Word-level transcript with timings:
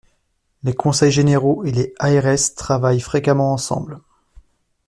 Les 0.63 0.73
conseils 0.73 1.11
généraux 1.11 1.63
et 1.63 1.71
les 1.71 1.93
ARS 1.99 2.55
travaillent 2.55 3.01
fréquemment 3.01 3.53
ensemble. 3.53 3.99